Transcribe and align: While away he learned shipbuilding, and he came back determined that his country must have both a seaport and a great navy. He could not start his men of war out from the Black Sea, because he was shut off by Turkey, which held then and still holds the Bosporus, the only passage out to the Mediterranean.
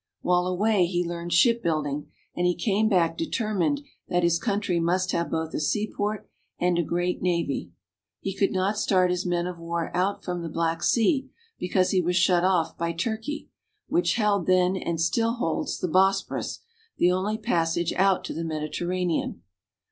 While 0.23 0.47
away 0.47 0.87
he 0.87 1.07
learned 1.07 1.31
shipbuilding, 1.31 2.07
and 2.35 2.47
he 2.47 2.55
came 2.55 2.89
back 2.89 3.15
determined 3.15 3.81
that 4.09 4.23
his 4.23 4.39
country 4.39 4.79
must 4.79 5.11
have 5.11 5.29
both 5.29 5.53
a 5.53 5.59
seaport 5.59 6.27
and 6.59 6.79
a 6.79 6.83
great 6.83 7.21
navy. 7.21 7.69
He 8.19 8.33
could 8.33 8.51
not 8.51 8.79
start 8.79 9.11
his 9.11 9.27
men 9.27 9.45
of 9.45 9.59
war 9.59 9.95
out 9.95 10.23
from 10.23 10.41
the 10.41 10.49
Black 10.49 10.81
Sea, 10.81 11.29
because 11.59 11.91
he 11.91 12.01
was 12.01 12.15
shut 12.15 12.43
off 12.43 12.75
by 12.79 12.93
Turkey, 12.93 13.49
which 13.89 14.15
held 14.15 14.47
then 14.47 14.75
and 14.75 14.99
still 14.99 15.33
holds 15.33 15.77
the 15.79 15.87
Bosporus, 15.87 16.61
the 16.97 17.11
only 17.11 17.37
passage 17.37 17.93
out 17.93 18.23
to 18.23 18.33
the 18.33 18.43
Mediterranean. 18.43 19.43